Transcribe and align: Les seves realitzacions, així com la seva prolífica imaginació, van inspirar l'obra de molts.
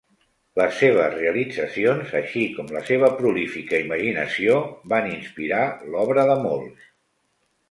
Les 0.59 0.77
seves 0.83 1.11
realitzacions, 1.17 2.13
així 2.19 2.45
com 2.55 2.71
la 2.77 2.81
seva 2.87 3.11
prolífica 3.19 3.83
imaginació, 3.85 4.57
van 4.95 5.11
inspirar 5.13 5.61
l'obra 5.93 6.27
de 6.33 6.39
molts. 6.49 6.91